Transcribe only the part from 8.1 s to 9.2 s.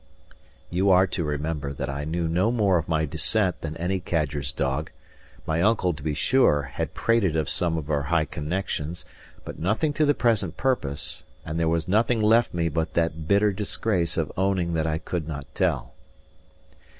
connections,